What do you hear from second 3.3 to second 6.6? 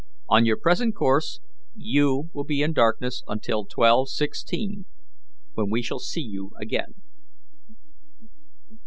till 12.16, when we shall see you